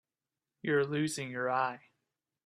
You're 0.63 0.83
losing 0.83 1.29
your 1.29 1.51
eye. 1.51 1.91